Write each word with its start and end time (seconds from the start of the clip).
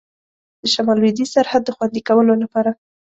د 0.61 0.63
شمال 0.73 0.97
لوېدیځ 1.01 1.29
سرحد 1.35 1.61
د 1.65 1.69
خوندي 1.75 2.01
کولو 2.07 2.33
لپاره. 2.43 2.71